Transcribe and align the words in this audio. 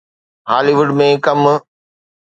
هالي 0.49 0.73
wood 0.77 0.89
۾ 1.03 1.07
ڪم 1.25 1.41